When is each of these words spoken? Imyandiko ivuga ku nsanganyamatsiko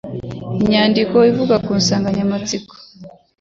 Imyandiko 0.59 1.15
ivuga 1.31 1.55
ku 1.65 1.71
nsanganyamatsiko 1.79 2.73